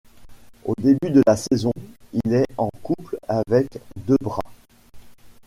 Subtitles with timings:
[0.65, 1.71] Au début de la saison,
[2.25, 3.67] il est en couple avec
[3.97, 4.41] Debra.